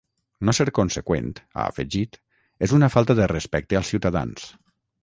[0.47, 1.27] No ser conseqüent,
[1.57, 2.19] ha afegit,
[2.69, 4.53] és una “falta de respecte als ciutadans”.